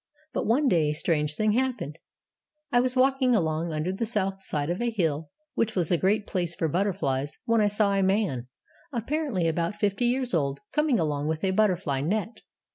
But 0.33 0.47
one 0.47 0.67
day 0.67 0.89
a 0.89 0.93
strange 0.93 1.35
thing 1.35 1.51
happened. 1.51 1.99
'I 2.71 2.79
was 2.79 2.95
walking 2.95 3.35
along 3.35 3.71
under 3.71 3.91
the 3.93 4.07
south 4.07 4.41
side 4.43 4.71
of 4.71 4.81
a 4.81 4.89
hill, 4.89 5.29
which 5.53 5.75
was 5.75 5.91
a 5.91 5.95
great 5.99 6.25
place 6.25 6.55
for 6.55 6.67
butterflies, 6.67 7.37
when 7.45 7.61
I 7.61 7.67
saw 7.67 7.93
a 7.93 8.01
man, 8.01 8.47
apparently 8.91 9.47
about 9.47 9.75
fifty 9.75 10.05
years 10.07 10.33
old, 10.33 10.59
coming 10.73 10.99
along 10.99 11.27
with 11.27 11.43
a 11.43 11.51
butterfly 11.51 12.01
net.' 12.01 12.41